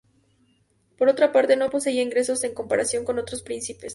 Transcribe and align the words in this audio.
Por 0.97 1.09
otra 1.09 1.31
parte, 1.31 1.55
no 1.55 1.69
poseía 1.69 2.01
ingresos 2.01 2.43
en 2.43 2.55
comparación 2.55 3.05
con 3.05 3.19
otros 3.19 3.43
príncipes. 3.43 3.89